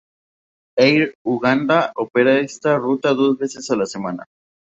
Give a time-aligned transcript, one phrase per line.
[0.77, 4.25] Air Uganda opera esta ruta dos veces a la semana.